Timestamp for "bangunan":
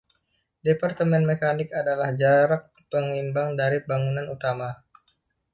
3.89-4.25